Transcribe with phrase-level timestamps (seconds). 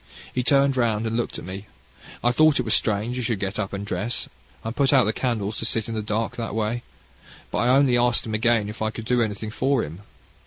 [0.33, 1.67] He turned round and looked at me.
[2.23, 4.27] I thought it strange he should get up and dress,
[4.63, 6.81] and put out the candles to sit in the dark, that way.
[7.51, 10.01] But I only asked him again if I could do anything for him.